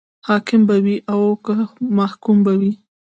[0.27, 1.53] حاکم به وي او که
[1.97, 2.71] محکوم به وي.